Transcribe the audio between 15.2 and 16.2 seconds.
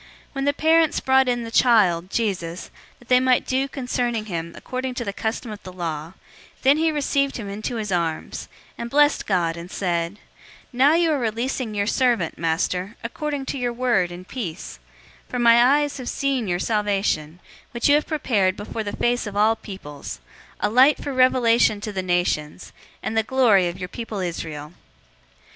002:030 for my eyes have